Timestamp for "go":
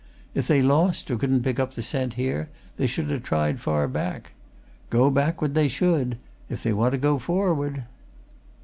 4.89-5.11, 6.97-7.19